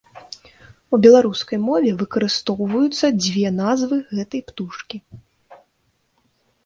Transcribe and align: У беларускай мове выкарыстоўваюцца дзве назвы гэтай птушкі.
У 0.95 0.99
беларускай 1.05 1.59
мове 1.65 1.91
выкарыстоўваюцца 1.99 3.05
дзве 3.21 3.47
назвы 3.61 4.01
гэтай 4.17 4.41
птушкі. 4.51 4.97